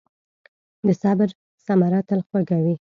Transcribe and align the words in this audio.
د 0.85 0.87
صبر 1.01 1.29
ثمره 1.65 1.99
تل 2.07 2.19
خوږه 2.27 2.57
وي. 2.63 2.75